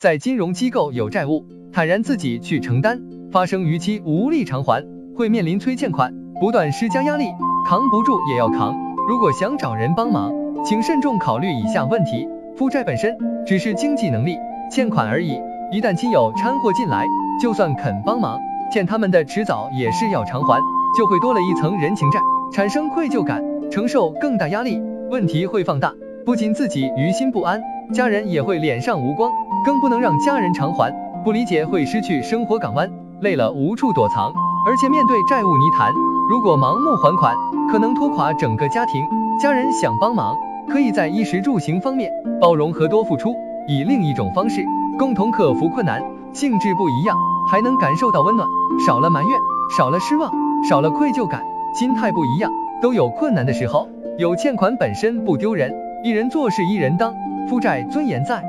[0.00, 3.02] 在金融机构有债务，坦然自己去承担，
[3.32, 4.86] 发生逾期无力偿还，
[5.16, 7.24] 会面临催欠款，不断施加压力，
[7.66, 8.76] 扛不住也要扛。
[9.08, 10.32] 如果想找人帮忙，
[10.64, 14.36] 请慎重考虑以下问题：负债本身只是经济能力
[14.70, 15.32] 欠款而已，
[15.72, 17.04] 一旦亲友掺和进来，
[17.42, 18.38] 就算肯帮忙，
[18.70, 20.60] 欠他们的迟早也是要偿还，
[20.96, 22.20] 就会多了一层人情债，
[22.52, 24.80] 产生愧疚感，承受更大压力，
[25.10, 25.92] 问题会放大，
[26.24, 27.60] 不仅自己于心不安，
[27.94, 29.30] 家人也会脸上无光，
[29.64, 30.92] 更不能让家人偿还，
[31.24, 34.32] 不理解会失去生活港湾，累了无处躲藏，
[34.66, 35.92] 而且面对债务泥潭，
[36.30, 37.34] 如果盲目还款，
[37.70, 39.02] 可能拖垮整个家庭。
[39.40, 40.34] 家人想帮忙。
[40.70, 42.10] 可以在衣食住行方面
[42.42, 43.34] 包容和多付出，
[43.66, 44.62] 以另一种方式
[44.98, 46.02] 共同克服困难。
[46.34, 47.16] 性质不一样，
[47.50, 48.46] 还能感受到温暖，
[48.86, 49.40] 少了埋怨，
[49.78, 50.30] 少了失望，
[50.68, 51.42] 少了愧疚感。
[51.74, 53.88] 心态不一样，都有困难的时候。
[54.18, 57.16] 有欠款本身不丢人，一人做事一人当，
[57.48, 58.40] 夫债尊严在。